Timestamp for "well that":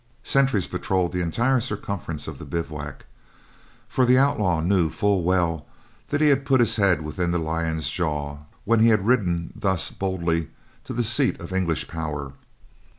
5.21-6.21